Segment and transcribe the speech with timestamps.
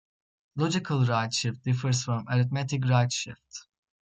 [0.55, 3.67] Logical right shift differs from arithmetic right shift.